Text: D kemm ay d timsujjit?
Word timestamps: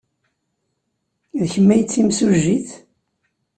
D 1.39 1.43
kemm 1.51 1.69
ay 1.73 1.81
d 1.83 1.87
timsujjit? 1.91 2.69